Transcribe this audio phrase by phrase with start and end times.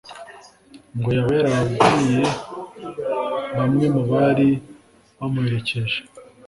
[0.97, 2.23] ngo yaba yarabibwiye
[3.57, 4.49] bamwe mu bari
[5.17, 5.99] bamuherekeje.